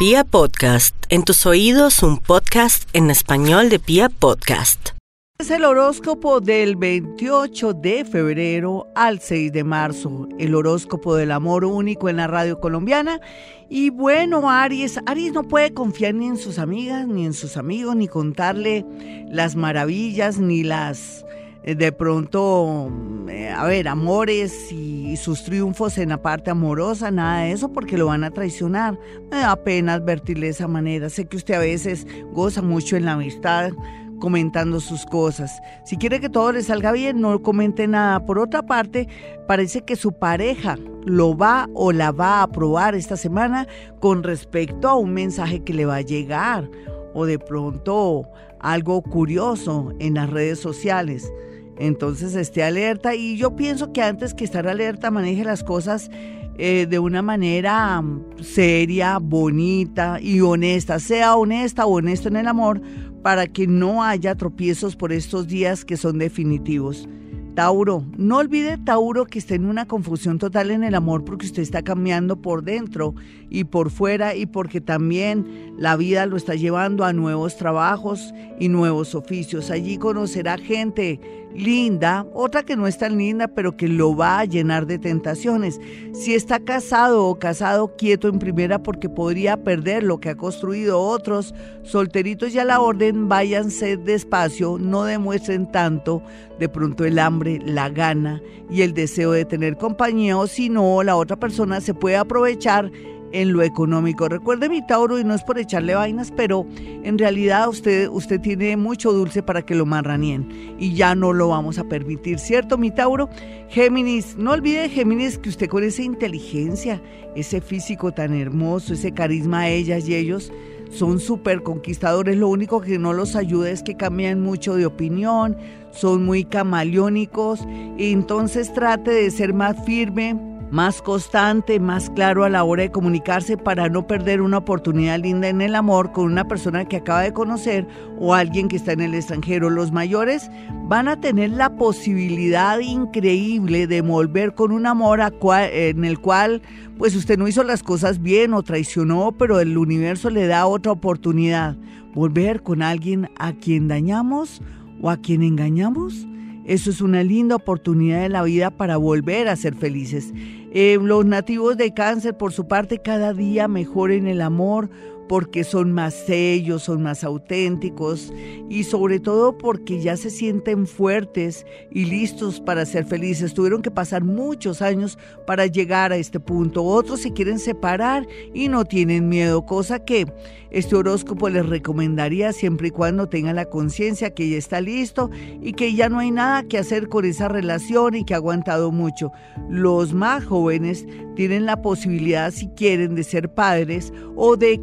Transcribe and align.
Pia 0.00 0.24
Podcast, 0.24 0.96
en 1.10 1.24
tus 1.24 1.44
oídos 1.44 2.02
un 2.02 2.16
podcast 2.16 2.88
en 2.94 3.10
español 3.10 3.68
de 3.68 3.78
Pia 3.78 4.08
Podcast. 4.08 4.92
Es 5.38 5.50
el 5.50 5.62
horóscopo 5.62 6.40
del 6.40 6.76
28 6.76 7.74
de 7.74 8.06
febrero 8.06 8.86
al 8.94 9.20
6 9.20 9.52
de 9.52 9.62
marzo, 9.62 10.26
el 10.38 10.54
horóscopo 10.54 11.16
del 11.16 11.30
amor 11.32 11.66
único 11.66 12.08
en 12.08 12.16
la 12.16 12.28
radio 12.28 12.60
colombiana. 12.60 13.20
Y 13.68 13.90
bueno, 13.90 14.48
Aries, 14.50 14.98
Aries 15.04 15.34
no 15.34 15.42
puede 15.42 15.74
confiar 15.74 16.14
ni 16.14 16.28
en 16.28 16.38
sus 16.38 16.58
amigas, 16.58 17.06
ni 17.06 17.26
en 17.26 17.34
sus 17.34 17.58
amigos, 17.58 17.94
ni 17.94 18.08
contarle 18.08 18.86
las 19.28 19.54
maravillas, 19.54 20.38
ni 20.38 20.62
las 20.62 21.26
de 21.64 21.92
pronto, 21.92 22.90
eh, 23.28 23.48
a 23.48 23.64
ver, 23.64 23.88
amores 23.88 24.72
y, 24.72 25.16
sus 25.16 25.42
triunfos 25.44 25.98
en 25.98 26.10
la 26.10 26.22
parte 26.22 26.50
amorosa, 26.50 27.10
nada 27.10 27.40
de 27.40 27.52
eso, 27.52 27.72
porque 27.72 27.98
lo 27.98 28.06
van 28.06 28.22
a 28.22 28.30
traicionar. 28.30 28.98
Me 29.30 29.38
da 29.38 29.56
pena 29.56 29.94
advertirle 29.94 30.46
de 30.46 30.52
esa 30.52 30.68
manera. 30.68 31.10
Sé 31.10 31.26
que 31.26 31.36
usted 31.36 31.54
a 31.54 31.58
veces 31.58 32.06
goza 32.32 32.62
mucho 32.62 32.96
en 32.96 33.04
la 33.04 33.12
amistad 33.12 33.72
comentando 34.20 34.78
sus 34.78 35.04
cosas. 35.04 35.60
Si 35.84 35.96
quiere 35.96 36.20
que 36.20 36.28
todo 36.28 36.52
le 36.52 36.62
salga 36.62 36.92
bien, 36.92 37.20
no 37.20 37.42
comente 37.42 37.88
nada. 37.88 38.24
Por 38.24 38.38
otra 38.38 38.62
parte, 38.62 39.08
parece 39.48 39.82
que 39.82 39.96
su 39.96 40.12
pareja 40.12 40.78
lo 41.04 41.36
va 41.36 41.68
o 41.74 41.90
la 41.90 42.12
va 42.12 42.38
a 42.38 42.42
aprobar 42.44 42.94
esta 42.94 43.16
semana 43.16 43.66
con 43.98 44.22
respecto 44.22 44.88
a 44.88 44.94
un 44.94 45.12
mensaje 45.12 45.64
que 45.64 45.74
le 45.74 45.86
va 45.86 45.96
a 45.96 46.02
llegar 46.02 46.70
o 47.14 47.26
de 47.26 47.40
pronto 47.40 48.28
algo 48.60 49.02
curioso 49.02 49.92
en 49.98 50.14
las 50.14 50.30
redes 50.30 50.60
sociales. 50.60 51.32
Entonces 51.80 52.34
esté 52.34 52.62
alerta 52.62 53.14
y 53.14 53.38
yo 53.38 53.56
pienso 53.56 53.90
que 53.92 54.02
antes 54.02 54.34
que 54.34 54.44
estar 54.44 54.68
alerta 54.68 55.10
maneje 55.10 55.44
las 55.44 55.64
cosas 55.64 56.10
eh, 56.58 56.86
de 56.86 56.98
una 56.98 57.22
manera 57.22 58.02
mm, 58.02 58.42
seria, 58.42 59.18
bonita 59.18 60.18
y 60.20 60.42
honesta. 60.42 60.98
Sea 60.98 61.36
honesta 61.36 61.86
o 61.86 61.96
honesto 61.96 62.28
en 62.28 62.36
el 62.36 62.48
amor 62.48 62.82
para 63.22 63.46
que 63.46 63.66
no 63.66 64.04
haya 64.04 64.34
tropiezos 64.34 64.94
por 64.94 65.10
estos 65.10 65.48
días 65.48 65.86
que 65.86 65.96
son 65.96 66.18
definitivos. 66.18 67.08
Tauro, 67.54 68.04
no 68.16 68.36
olvide 68.36 68.78
Tauro 68.78 69.24
que 69.24 69.38
está 69.38 69.54
en 69.54 69.64
una 69.64 69.86
confusión 69.86 70.38
total 70.38 70.70
en 70.70 70.84
el 70.84 70.94
amor 70.94 71.24
porque 71.24 71.46
usted 71.46 71.62
está 71.62 71.82
cambiando 71.82 72.40
por 72.40 72.62
dentro 72.62 73.14
y 73.48 73.64
por 73.64 73.90
fuera 73.90 74.36
y 74.36 74.46
porque 74.46 74.80
también 74.80 75.74
la 75.76 75.96
vida 75.96 76.26
lo 76.26 76.36
está 76.36 76.54
llevando 76.54 77.04
a 77.04 77.12
nuevos 77.12 77.56
trabajos 77.56 78.32
y 78.58 78.68
nuevos 78.68 79.14
oficios. 79.14 79.70
Allí 79.70 79.98
conocerá 79.98 80.58
gente 80.58 81.20
linda, 81.54 82.26
otra 82.32 82.62
que 82.62 82.76
no 82.76 82.86
es 82.86 82.98
tan 82.98 83.18
linda, 83.18 83.48
pero 83.48 83.76
que 83.76 83.88
lo 83.88 84.16
va 84.16 84.40
a 84.40 84.44
llenar 84.44 84.86
de 84.86 84.98
tentaciones. 84.98 85.80
Si 86.12 86.34
está 86.34 86.60
casado 86.60 87.26
o 87.26 87.38
casado, 87.38 87.96
quieto 87.96 88.28
en 88.28 88.38
primera 88.38 88.82
porque 88.82 89.08
podría 89.08 89.56
perder 89.56 90.02
lo 90.02 90.20
que 90.20 90.30
ha 90.30 90.36
construido 90.36 91.00
otros. 91.00 91.54
Solteritos 91.82 92.52
ya 92.52 92.64
la 92.64 92.80
orden, 92.80 93.28
váyanse 93.28 93.96
despacio, 93.96 94.78
no 94.78 95.04
demuestren 95.04 95.70
tanto 95.70 96.22
de 96.58 96.68
pronto 96.68 97.04
el 97.04 97.18
hambre, 97.18 97.58
la 97.64 97.88
gana 97.88 98.42
y 98.70 98.82
el 98.82 98.92
deseo 98.92 99.32
de 99.32 99.44
tener 99.44 99.76
compañía 99.76 100.36
o 100.36 100.46
si 100.46 100.68
no, 100.68 101.02
la 101.02 101.16
otra 101.16 101.36
persona 101.36 101.80
se 101.80 101.94
puede 101.94 102.16
aprovechar 102.16 102.90
en 103.32 103.52
lo 103.52 103.62
económico. 103.62 104.28
Recuerde 104.28 104.68
mi 104.68 104.84
Tauro 104.86 105.18
y 105.18 105.24
no 105.24 105.34
es 105.34 105.42
por 105.42 105.58
echarle 105.58 105.94
vainas, 105.94 106.32
pero 106.32 106.66
en 106.76 107.18
realidad 107.18 107.68
usted, 107.68 108.08
usted 108.08 108.40
tiene 108.40 108.76
mucho 108.76 109.12
dulce 109.12 109.42
para 109.42 109.62
que 109.62 109.74
lo 109.74 109.86
marranien 109.86 110.76
y 110.78 110.94
ya 110.94 111.14
no 111.14 111.32
lo 111.32 111.48
vamos 111.48 111.78
a 111.78 111.84
permitir, 111.84 112.38
¿cierto 112.38 112.78
mi 112.78 112.90
Tauro? 112.90 113.28
Géminis, 113.68 114.36
no 114.36 114.52
olvide 114.52 114.88
Géminis 114.88 115.38
que 115.38 115.48
usted 115.48 115.68
con 115.68 115.84
esa 115.84 116.02
inteligencia, 116.02 117.00
ese 117.36 117.60
físico 117.60 118.12
tan 118.12 118.34
hermoso, 118.34 118.94
ese 118.94 119.12
carisma 119.12 119.60
a 119.60 119.68
ellas 119.68 120.08
y 120.08 120.14
ellos, 120.14 120.52
son 120.90 121.20
súper 121.20 121.62
conquistadores, 121.62 122.36
lo 122.36 122.48
único 122.48 122.80
que 122.80 122.98
no 122.98 123.12
los 123.12 123.36
ayuda 123.36 123.70
es 123.70 123.82
que 123.82 123.96
cambian 123.96 124.40
mucho 124.40 124.74
de 124.74 124.86
opinión, 124.86 125.56
son 125.92 126.24
muy 126.24 126.44
camaleónicos, 126.44 127.60
entonces 127.96 128.72
trate 128.74 129.12
de 129.12 129.30
ser 129.30 129.54
más 129.54 129.76
firme, 129.84 130.36
más 130.70 131.02
constante, 131.02 131.80
más 131.80 132.10
claro 132.10 132.44
a 132.44 132.48
la 132.48 132.62
hora 132.64 132.84
de 132.84 132.90
comunicarse 132.90 133.56
para 133.56 133.88
no 133.88 134.06
perder 134.06 134.40
una 134.40 134.58
oportunidad 134.58 135.18
linda 135.18 135.48
en 135.48 135.60
el 135.60 135.74
amor 135.74 136.12
con 136.12 136.26
una 136.26 136.46
persona 136.46 136.84
que 136.84 136.98
acaba 136.98 137.22
de 137.22 137.32
conocer 137.32 137.86
o 138.18 138.34
alguien 138.34 138.68
que 138.68 138.76
está 138.76 138.92
en 138.92 139.00
el 139.00 139.14
extranjero. 139.14 139.68
Los 139.70 139.90
mayores 139.90 140.50
van 140.84 141.08
a 141.08 141.20
tener 141.20 141.50
la 141.50 141.76
posibilidad 141.76 142.78
increíble 142.78 143.86
de 143.86 144.00
volver 144.00 144.54
con 144.54 144.70
un 144.72 144.86
amor 144.86 145.20
en 145.20 146.04
el 146.04 146.18
cual 146.20 146.62
pues 146.98 147.16
usted 147.16 147.38
no 147.38 147.48
hizo 147.48 147.64
las 147.64 147.82
cosas 147.82 148.20
bien 148.20 148.54
o 148.54 148.62
traicionó, 148.62 149.32
pero 149.32 149.58
el 149.60 149.76
universo 149.76 150.30
le 150.30 150.46
da 150.46 150.66
otra 150.66 150.92
oportunidad. 150.92 151.76
Volver 152.14 152.62
con 152.62 152.82
alguien 152.82 153.28
a 153.38 153.52
quien 153.52 153.88
dañamos 153.88 154.62
o 155.00 155.10
a 155.10 155.16
quien 155.16 155.42
engañamos. 155.42 156.26
Eso 156.70 156.90
es 156.90 157.00
una 157.00 157.24
linda 157.24 157.56
oportunidad 157.56 158.22
de 158.22 158.28
la 158.28 158.44
vida 158.44 158.70
para 158.70 158.96
volver 158.96 159.48
a 159.48 159.56
ser 159.56 159.74
felices. 159.74 160.32
Eh, 160.70 160.98
los 161.02 161.26
nativos 161.26 161.76
de 161.76 161.92
cáncer, 161.92 162.36
por 162.36 162.52
su 162.52 162.68
parte, 162.68 163.02
cada 163.02 163.32
día 163.32 163.66
mejoren 163.66 164.28
el 164.28 164.40
amor 164.40 164.88
porque 165.30 165.62
son 165.62 165.92
más 165.92 166.12
sellos, 166.12 166.82
son 166.82 167.04
más 167.04 167.22
auténticos 167.22 168.32
y 168.68 168.82
sobre 168.82 169.20
todo 169.20 169.56
porque 169.56 170.00
ya 170.00 170.16
se 170.16 170.28
sienten 170.28 170.88
fuertes 170.88 171.64
y 171.92 172.06
listos 172.06 172.60
para 172.60 172.84
ser 172.84 173.04
felices. 173.04 173.54
Tuvieron 173.54 173.80
que 173.80 173.92
pasar 173.92 174.24
muchos 174.24 174.82
años 174.82 175.20
para 175.46 175.66
llegar 175.66 176.10
a 176.10 176.16
este 176.16 176.40
punto. 176.40 176.82
Otros 176.82 177.20
se 177.20 177.32
quieren 177.32 177.60
separar 177.60 178.26
y 178.52 178.66
no 178.66 178.84
tienen 178.84 179.28
miedo, 179.28 179.64
cosa 179.64 180.04
que 180.04 180.26
este 180.70 180.96
horóscopo 180.96 181.48
les 181.48 181.66
recomendaría 181.66 182.52
siempre 182.52 182.88
y 182.88 182.90
cuando 182.90 183.28
tengan 183.28 183.56
la 183.56 183.66
conciencia 183.66 184.34
que 184.34 184.48
ya 184.48 184.56
está 184.56 184.80
listo 184.80 185.30
y 185.60 185.72
que 185.72 185.94
ya 185.94 186.08
no 186.08 186.20
hay 186.20 186.30
nada 186.30 186.64
que 186.64 186.78
hacer 186.78 187.08
con 187.08 187.24
esa 187.24 187.48
relación 187.48 188.14
y 188.14 188.24
que 188.24 188.34
ha 188.34 188.38
aguantado 188.38 188.90
mucho. 188.92 189.32
Los 189.68 190.12
más 190.12 190.44
jóvenes 190.44 191.06
tienen 191.34 191.66
la 191.66 191.82
posibilidad, 191.82 192.52
si 192.52 192.68
quieren, 192.68 193.14
de 193.14 193.24
ser 193.24 193.52
padres 193.52 194.12
o 194.36 194.56
de 194.56 194.82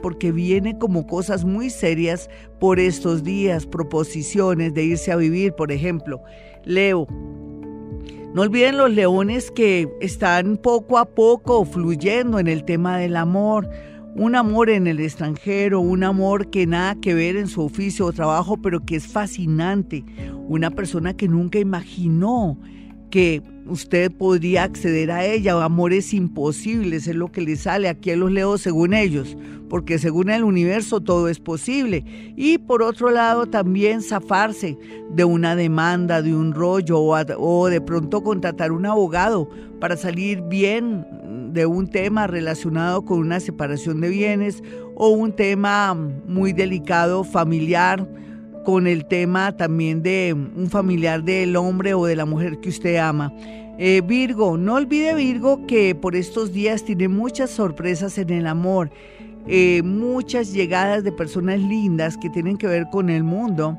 porque 0.00 0.32
viene 0.32 0.78
como 0.78 1.06
cosas 1.06 1.44
muy 1.44 1.70
serias 1.70 2.28
por 2.60 2.78
estos 2.78 3.24
días, 3.24 3.66
proposiciones 3.66 4.74
de 4.74 4.84
irse 4.84 5.12
a 5.12 5.16
vivir, 5.16 5.52
por 5.52 5.72
ejemplo. 5.72 6.20
Leo. 6.64 7.06
No 8.34 8.42
olviden 8.42 8.76
los 8.76 8.90
leones 8.90 9.50
que 9.50 9.88
están 10.00 10.56
poco 10.56 10.98
a 10.98 11.04
poco 11.04 11.64
fluyendo 11.64 12.38
en 12.38 12.48
el 12.48 12.64
tema 12.64 12.98
del 12.98 13.16
amor 13.16 13.68
un 14.16 14.36
amor 14.36 14.70
en 14.70 14.86
el 14.86 15.00
extranjero, 15.00 15.80
un 15.80 16.04
amor 16.04 16.48
que 16.50 16.66
nada 16.66 16.94
que 17.00 17.14
ver 17.14 17.36
en 17.36 17.48
su 17.48 17.62
oficio 17.62 18.06
o 18.06 18.12
trabajo, 18.12 18.56
pero 18.56 18.84
que 18.84 18.96
es 18.96 19.08
fascinante, 19.08 20.04
una 20.46 20.70
persona 20.70 21.16
que 21.16 21.26
nunca 21.26 21.58
imaginó 21.58 22.56
que 23.10 23.42
usted 23.66 24.12
podría 24.12 24.64
acceder 24.64 25.10
a 25.10 25.24
ella, 25.24 25.62
amores 25.62 26.12
imposibles, 26.12 27.06
es 27.06 27.14
lo 27.14 27.32
que 27.32 27.40
le 27.40 27.56
sale 27.56 27.88
aquí 27.88 28.14
los 28.14 28.30
leos 28.30 28.60
según 28.60 28.94
ellos, 28.94 29.36
porque 29.68 29.98
según 29.98 30.30
el 30.30 30.44
universo 30.44 31.00
todo 31.00 31.28
es 31.28 31.40
posible. 31.40 32.04
Y 32.36 32.58
por 32.58 32.82
otro 32.82 33.10
lado 33.10 33.46
también 33.46 34.02
zafarse 34.02 34.76
de 35.10 35.24
una 35.24 35.56
demanda, 35.56 36.22
de 36.22 36.34
un 36.34 36.52
rollo 36.52 37.00
o, 37.00 37.16
o 37.38 37.68
de 37.68 37.80
pronto 37.80 38.22
contratar 38.22 38.72
un 38.72 38.86
abogado 38.86 39.48
para 39.80 39.96
salir 39.96 40.42
bien 40.42 41.06
de 41.52 41.66
un 41.66 41.88
tema 41.88 42.26
relacionado 42.26 43.04
con 43.04 43.18
una 43.18 43.40
separación 43.40 44.00
de 44.00 44.08
bienes 44.08 44.62
o 44.96 45.08
un 45.08 45.32
tema 45.32 45.94
muy 46.26 46.52
delicado 46.52 47.24
familiar 47.24 48.06
con 48.64 48.86
el 48.86 49.06
tema 49.06 49.56
también 49.56 50.02
de 50.02 50.32
un 50.34 50.68
familiar 50.68 51.22
del 51.22 51.54
hombre 51.56 51.94
o 51.94 52.06
de 52.06 52.16
la 52.16 52.24
mujer 52.24 52.58
que 52.60 52.70
usted 52.70 52.96
ama. 52.96 53.32
Eh, 53.78 54.02
Virgo, 54.06 54.56
no 54.56 54.74
olvide 54.74 55.14
Virgo 55.14 55.66
que 55.66 55.94
por 55.94 56.16
estos 56.16 56.52
días 56.52 56.84
tiene 56.84 57.08
muchas 57.08 57.50
sorpresas 57.50 58.18
en 58.18 58.30
el 58.30 58.46
amor, 58.46 58.90
eh, 59.46 59.82
muchas 59.82 60.52
llegadas 60.52 61.04
de 61.04 61.12
personas 61.12 61.60
lindas 61.60 62.16
que 62.16 62.30
tienen 62.30 62.56
que 62.56 62.66
ver 62.66 62.86
con 62.90 63.10
el 63.10 63.24
mundo 63.24 63.78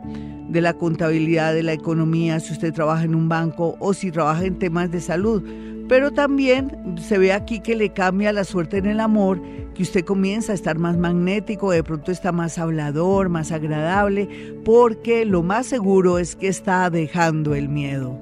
de 0.49 0.61
la 0.61 0.73
contabilidad, 0.73 1.53
de 1.53 1.63
la 1.63 1.73
economía, 1.73 2.39
si 2.39 2.53
usted 2.53 2.73
trabaja 2.73 3.03
en 3.03 3.15
un 3.15 3.27
banco 3.27 3.75
o 3.79 3.93
si 3.93 4.11
trabaja 4.11 4.45
en 4.45 4.59
temas 4.59 4.91
de 4.91 5.01
salud. 5.01 5.43
Pero 5.87 6.11
también 6.11 6.95
se 6.99 7.17
ve 7.17 7.31
aquí 7.31 7.59
que 7.59 7.75
le 7.75 7.91
cambia 7.91 8.33
la 8.33 8.43
suerte 8.43 8.77
en 8.77 8.87
el 8.87 8.99
amor, 8.99 9.41
que 9.75 9.83
usted 9.83 10.03
comienza 10.03 10.51
a 10.51 10.55
estar 10.55 10.79
más 10.79 10.97
magnético, 10.97 11.71
de 11.71 11.83
pronto 11.83 12.11
está 12.11 12.31
más 12.31 12.57
hablador, 12.57 13.29
más 13.29 13.51
agradable, 13.51 14.27
porque 14.63 15.25
lo 15.25 15.43
más 15.43 15.67
seguro 15.67 16.17
es 16.17 16.35
que 16.35 16.47
está 16.47 16.89
dejando 16.89 17.53
el 17.53 17.69
miedo. 17.69 18.17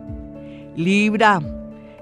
Libra, 0.75 1.41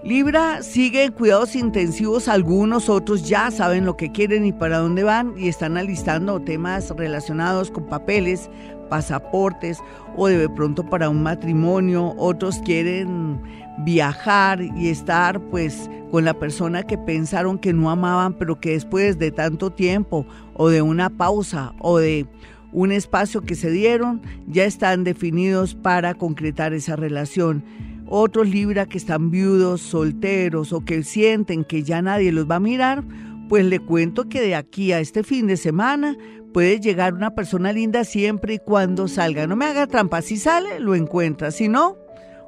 Libra 0.03 0.63
sigue 0.63 1.03
en 1.03 1.11
cuidados 1.11 1.55
intensivos, 1.55 2.27
algunos 2.27 2.89
otros 2.89 3.29
ya 3.29 3.51
saben 3.51 3.85
lo 3.85 3.97
que 3.97 4.11
quieren 4.11 4.45
y 4.45 4.51
para 4.51 4.79
dónde 4.79 5.03
van 5.03 5.35
y 5.37 5.47
están 5.47 5.77
alistando 5.77 6.39
temas 6.41 6.89
relacionados 6.89 7.69
con 7.69 7.85
papeles, 7.85 8.49
pasaportes 8.89 9.77
o 10.17 10.25
de 10.27 10.49
pronto 10.49 10.83
para 10.83 11.07
un 11.07 11.21
matrimonio, 11.21 12.15
otros 12.17 12.57
quieren 12.65 13.39
viajar 13.85 14.63
y 14.75 14.89
estar 14.89 15.39
pues 15.39 15.87
con 16.09 16.25
la 16.25 16.33
persona 16.33 16.81
que 16.81 16.97
pensaron 16.97 17.59
que 17.59 17.71
no 17.71 17.91
amaban, 17.91 18.33
pero 18.33 18.59
que 18.59 18.71
después 18.71 19.19
de 19.19 19.29
tanto 19.29 19.69
tiempo 19.69 20.25
o 20.55 20.69
de 20.69 20.81
una 20.81 21.11
pausa 21.11 21.73
o 21.77 21.99
de 21.99 22.25
un 22.71 22.91
espacio 22.91 23.41
que 23.41 23.53
se 23.53 23.69
dieron, 23.69 24.23
ya 24.47 24.65
están 24.65 25.03
definidos 25.03 25.75
para 25.75 26.15
concretar 26.15 26.73
esa 26.73 26.95
relación 26.95 27.63
otros 28.11 28.49
Libra 28.49 28.85
que 28.85 28.97
están 28.97 29.31
viudos, 29.31 29.81
solteros 29.81 30.73
o 30.73 30.81
que 30.83 31.01
sienten 31.03 31.63
que 31.63 31.81
ya 31.81 32.01
nadie 32.01 32.33
los 32.33 32.49
va 32.49 32.57
a 32.57 32.59
mirar, 32.59 33.05
pues 33.47 33.65
le 33.65 33.79
cuento 33.79 34.27
que 34.27 34.41
de 34.41 34.53
aquí 34.53 34.91
a 34.91 34.99
este 34.99 35.23
fin 35.23 35.47
de 35.47 35.55
semana 35.55 36.17
puede 36.53 36.81
llegar 36.81 37.13
una 37.13 37.33
persona 37.33 37.71
linda 37.71 38.03
siempre 38.03 38.55
y 38.55 38.59
cuando 38.59 39.07
salga. 39.07 39.47
No 39.47 39.55
me 39.55 39.65
haga 39.65 39.87
trampa, 39.87 40.21
si 40.21 40.35
sale, 40.35 40.81
lo 40.81 40.93
encuentra, 40.93 41.51
si 41.51 41.69
no, 41.69 41.97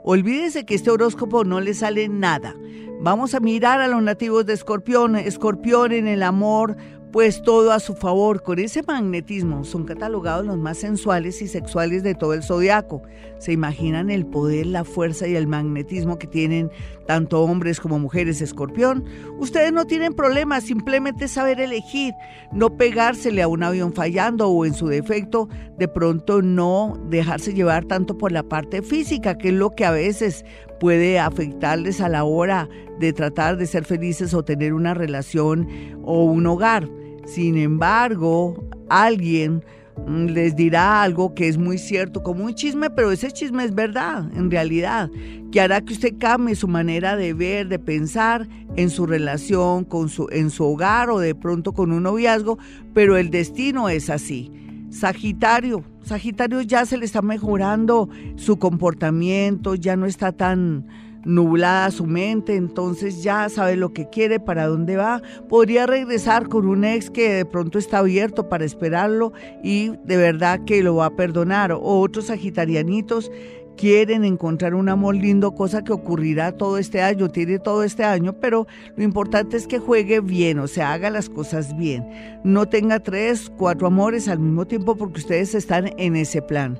olvídese 0.03 0.65
que 0.65 0.75
este 0.75 0.91
horóscopo 0.91 1.45
no 1.45 1.61
le 1.61 1.73
sale 1.73 2.09
nada. 2.09 2.53
Vamos 2.99 3.33
a 3.33 3.39
mirar 3.39 3.79
a 3.79 3.87
los 3.87 4.03
nativos 4.03 4.45
de 4.45 4.53
Escorpión, 4.53 5.15
Escorpión 5.15 5.93
en 5.93 6.07
el 6.07 6.23
amor, 6.23 6.75
pues 7.13 7.43
todo 7.43 7.71
a 7.71 7.79
su 7.79 7.93
favor. 7.93 8.41
Con 8.41 8.57
ese 8.57 8.81
magnetismo 8.81 9.63
son 9.63 9.85
catalogados 9.85 10.47
los 10.47 10.57
más 10.57 10.79
sensuales 10.79 11.43
y 11.43 11.47
sexuales 11.47 12.01
de 12.01 12.15
todo 12.15 12.33
el 12.33 12.41
zodiaco. 12.41 13.03
Se 13.37 13.51
imaginan 13.51 14.09
el 14.09 14.25
poder, 14.25 14.65
la 14.65 14.83
fuerza 14.83 15.27
y 15.27 15.35
el 15.35 15.45
magnetismo 15.45 16.17
que 16.17 16.25
tienen 16.25 16.71
tanto 17.05 17.43
hombres 17.43 17.79
como 17.79 17.99
mujeres 17.99 18.41
escorpión. 18.41 19.05
Ustedes 19.37 19.71
no 19.71 19.85
tienen 19.85 20.15
problemas, 20.15 20.63
simplemente 20.63 21.27
saber 21.27 21.61
elegir, 21.61 22.15
no 22.51 22.77
pegársele 22.77 23.43
a 23.43 23.47
un 23.47 23.61
avión 23.61 23.93
fallando 23.93 24.49
o 24.49 24.65
en 24.65 24.73
su 24.73 24.87
defecto, 24.87 25.47
de 25.77 25.87
pronto 25.87 26.41
no 26.41 26.99
dejarse 27.09 27.53
llevar 27.53 27.85
tanto 27.85 28.17
por 28.17 28.31
la 28.31 28.41
parte 28.41 28.81
física, 28.81 29.37
que 29.37 29.49
es 29.49 29.53
lo 29.53 29.69
que 29.69 29.85
a 29.85 29.91
veces 29.91 30.45
puede 30.79 31.19
afectarles 31.19 32.01
a 32.01 32.09
la 32.09 32.23
hora 32.23 32.67
de 32.99 33.13
tratar 33.13 33.57
de 33.57 33.67
ser 33.67 33.85
felices 33.85 34.33
o 34.33 34.43
tener 34.43 34.73
una 34.73 34.95
relación 34.95 35.67
o 36.03 36.23
un 36.23 36.47
hogar. 36.47 36.89
Sin 37.25 37.57
embargo, 37.57 38.67
alguien 38.89 39.63
mm, 40.07 40.25
les 40.27 40.55
dirá 40.55 41.01
algo 41.03 41.33
que 41.33 41.47
es 41.47 41.57
muy 41.57 41.77
cierto, 41.77 42.23
como 42.23 42.45
un 42.45 42.53
chisme, 42.53 42.89
pero 42.89 43.11
ese 43.11 43.31
chisme 43.31 43.63
es 43.63 43.73
verdad, 43.73 44.29
en 44.35 44.51
realidad, 44.51 45.09
que 45.51 45.61
hará 45.61 45.81
que 45.81 45.93
usted 45.93 46.15
cambie 46.17 46.55
su 46.55 46.67
manera 46.67 47.15
de 47.15 47.33
ver, 47.33 47.67
de 47.67 47.79
pensar 47.79 48.47
en 48.75 48.89
su 48.89 49.05
relación, 49.05 49.85
con 49.85 50.09
su, 50.09 50.27
en 50.31 50.49
su 50.49 50.63
hogar 50.65 51.09
o 51.09 51.19
de 51.19 51.35
pronto 51.35 51.73
con 51.73 51.91
un 51.91 52.03
noviazgo, 52.03 52.57
pero 52.93 53.17
el 53.17 53.29
destino 53.29 53.89
es 53.89 54.09
así. 54.09 54.51
Sagitario, 54.89 55.83
Sagitario 56.03 56.61
ya 56.61 56.85
se 56.85 56.97
le 56.97 57.05
está 57.05 57.21
mejorando 57.21 58.09
su 58.35 58.57
comportamiento, 58.57 59.73
ya 59.75 59.95
no 59.95 60.05
está 60.05 60.31
tan 60.33 60.85
nublada 61.25 61.91
su 61.91 62.05
mente, 62.05 62.55
entonces 62.55 63.23
ya 63.23 63.49
sabe 63.49 63.75
lo 63.75 63.93
que 63.93 64.09
quiere, 64.09 64.39
para 64.39 64.67
dónde 64.67 64.97
va. 64.97 65.21
Podría 65.49 65.85
regresar 65.85 66.49
con 66.49 66.67
un 66.67 66.83
ex 66.83 67.09
que 67.09 67.33
de 67.33 67.45
pronto 67.45 67.79
está 67.79 67.99
abierto 67.99 68.49
para 68.49 68.65
esperarlo 68.65 69.33
y 69.63 69.91
de 70.03 70.17
verdad 70.17 70.61
que 70.65 70.83
lo 70.83 70.95
va 70.95 71.07
a 71.07 71.15
perdonar. 71.15 71.71
O 71.71 71.99
otros 71.99 72.25
sagitarianitos 72.27 73.31
quieren 73.75 74.23
encontrar 74.23 74.75
un 74.75 74.89
amor 74.89 75.15
lindo, 75.15 75.55
cosa 75.55 75.83
que 75.83 75.93
ocurrirá 75.93 76.51
todo 76.51 76.77
este 76.77 77.01
año, 77.01 77.29
tiene 77.29 77.59
todo 77.59 77.83
este 77.83 78.03
año, 78.03 78.33
pero 78.33 78.67
lo 78.95 79.03
importante 79.03 79.57
es 79.57 79.67
que 79.67 79.79
juegue 79.79 80.19
bien, 80.19 80.59
o 80.59 80.67
sea, 80.67 80.93
haga 80.93 81.09
las 81.09 81.29
cosas 81.29 81.75
bien. 81.75 82.07
No 82.43 82.67
tenga 82.67 82.99
tres, 82.99 83.51
cuatro 83.57 83.87
amores 83.87 84.27
al 84.27 84.39
mismo 84.39 84.65
tiempo 84.65 84.95
porque 84.95 85.21
ustedes 85.21 85.55
están 85.55 85.91
en 85.97 86.15
ese 86.15 86.41
plan. 86.41 86.79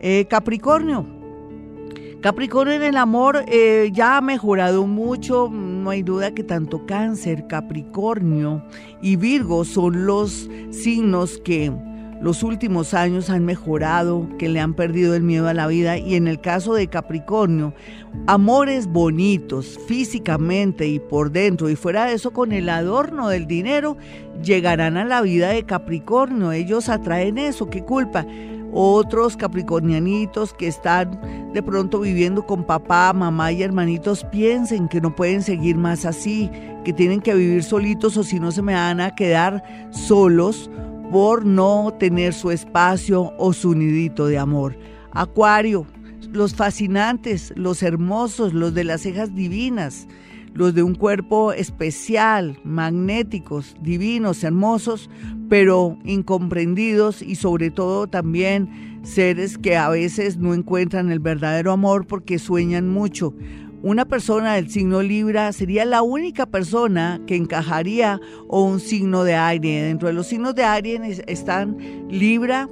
Eh, 0.00 0.26
Capricornio, 0.28 1.06
Capricornio 2.24 2.72
en 2.72 2.82
el 2.82 2.96
amor 2.96 3.44
eh, 3.48 3.90
ya 3.92 4.16
ha 4.16 4.22
mejorado 4.22 4.86
mucho, 4.86 5.50
no 5.52 5.90
hay 5.90 6.02
duda 6.02 6.32
que 6.32 6.42
tanto 6.42 6.86
cáncer, 6.86 7.46
Capricornio 7.46 8.64
y 9.02 9.16
Virgo 9.16 9.66
son 9.66 10.06
los 10.06 10.48
signos 10.70 11.36
que 11.44 11.70
los 12.22 12.42
últimos 12.42 12.94
años 12.94 13.28
han 13.28 13.44
mejorado, 13.44 14.26
que 14.38 14.48
le 14.48 14.58
han 14.58 14.72
perdido 14.72 15.14
el 15.14 15.22
miedo 15.22 15.48
a 15.48 15.52
la 15.52 15.66
vida. 15.66 15.98
Y 15.98 16.14
en 16.14 16.26
el 16.26 16.40
caso 16.40 16.72
de 16.72 16.86
Capricornio, 16.86 17.74
amores 18.26 18.86
bonitos 18.86 19.78
físicamente 19.86 20.88
y 20.88 21.00
por 21.00 21.30
dentro 21.30 21.68
y 21.68 21.76
fuera 21.76 22.06
de 22.06 22.14
eso 22.14 22.30
con 22.30 22.52
el 22.52 22.70
adorno 22.70 23.28
del 23.28 23.46
dinero 23.46 23.98
llegarán 24.42 24.96
a 24.96 25.04
la 25.04 25.20
vida 25.20 25.50
de 25.50 25.64
Capricornio, 25.64 26.52
ellos 26.52 26.88
atraen 26.88 27.36
eso, 27.36 27.68
¿qué 27.68 27.84
culpa? 27.84 28.24
Otros 28.74 29.36
capricornianitos 29.36 30.52
que 30.52 30.66
están 30.66 31.52
de 31.52 31.62
pronto 31.62 32.00
viviendo 32.00 32.44
con 32.44 32.64
papá, 32.64 33.12
mamá 33.12 33.52
y 33.52 33.62
hermanitos 33.62 34.24
piensen 34.24 34.88
que 34.88 35.00
no 35.00 35.14
pueden 35.14 35.42
seguir 35.42 35.76
más 35.76 36.04
así, 36.04 36.50
que 36.84 36.92
tienen 36.92 37.20
que 37.20 37.34
vivir 37.34 37.62
solitos 37.62 38.16
o 38.16 38.24
si 38.24 38.40
no 38.40 38.50
se 38.50 38.62
me 38.62 38.74
van 38.74 39.00
a 39.00 39.14
quedar 39.14 39.62
solos 39.92 40.70
por 41.12 41.46
no 41.46 41.94
tener 41.98 42.34
su 42.34 42.50
espacio 42.50 43.32
o 43.38 43.52
su 43.52 43.74
nidito 43.74 44.26
de 44.26 44.38
amor. 44.38 44.76
Acuario, 45.12 45.86
los 46.32 46.56
fascinantes, 46.56 47.52
los 47.54 47.82
hermosos, 47.84 48.52
los 48.52 48.74
de 48.74 48.82
las 48.82 49.02
cejas 49.02 49.32
divinas, 49.34 50.08
los 50.54 50.74
de 50.74 50.82
un 50.82 50.94
cuerpo 50.94 51.52
especial, 51.52 52.58
magnéticos, 52.64 53.76
divinos, 53.80 54.44
hermosos, 54.44 55.10
pero 55.48 55.98
incomprendidos 56.04 57.20
y 57.22 57.34
sobre 57.34 57.70
todo 57.70 58.06
también 58.06 59.00
seres 59.02 59.58
que 59.58 59.76
a 59.76 59.88
veces 59.88 60.38
no 60.38 60.54
encuentran 60.54 61.10
el 61.10 61.18
verdadero 61.18 61.72
amor 61.72 62.06
porque 62.06 62.38
sueñan 62.38 62.88
mucho. 62.88 63.34
Una 63.82 64.06
persona 64.06 64.54
del 64.54 64.70
signo 64.70 65.02
Libra 65.02 65.52
sería 65.52 65.84
la 65.84 66.00
única 66.00 66.46
persona 66.46 67.20
que 67.26 67.36
encajaría 67.36 68.18
o 68.48 68.64
un 68.64 68.80
signo 68.80 69.24
de 69.24 69.34
aire. 69.34 69.82
Dentro 69.82 70.08
de 70.08 70.14
los 70.14 70.26
signos 70.26 70.54
de 70.54 70.64
aire 70.64 70.98
están 71.26 71.76
Libra, 72.08 72.70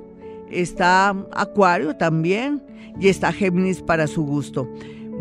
está 0.51 1.11
Acuario 1.33 1.95
también 1.97 2.63
y 2.99 3.09
está 3.09 3.31
Géminis 3.31 3.83
para 3.83 4.07
su 4.07 4.25
gusto. 4.25 4.67